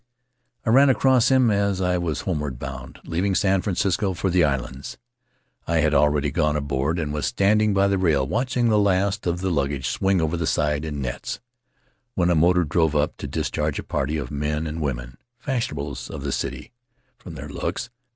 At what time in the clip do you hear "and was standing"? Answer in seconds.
6.97-7.71